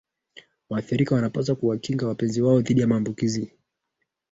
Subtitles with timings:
[0.69, 3.47] waathirika wanapaswa kuwakinga wapenzi wao dhidi ya maambukizo